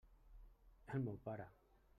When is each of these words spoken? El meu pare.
El 0.97 1.05
meu 1.05 1.23
pare. 1.29 1.49